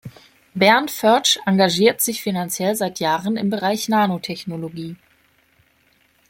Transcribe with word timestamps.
Bernd 0.55 0.89
Förtsch 0.89 1.37
engagiert 1.45 2.01
sich 2.01 2.23
finanziell 2.23 2.75
seit 2.75 2.99
Jahren 2.99 3.37
im 3.37 3.51
Bereich 3.51 3.87
Nanotechnologie. 3.87 4.95